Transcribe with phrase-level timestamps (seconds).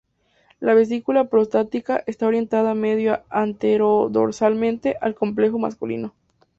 [0.59, 6.15] La vesícula prostática está orientada medio o antero-dorsalmente al complejo masculino.